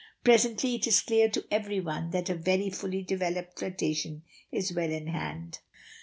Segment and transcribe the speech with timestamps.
[0.23, 5.05] Presently it is clear to everyone that a very fully developed flirtation is well in
[5.05, 5.59] hand.